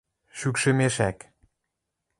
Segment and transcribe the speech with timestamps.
[0.37, 1.17] Шӱкшӹ мешӓк!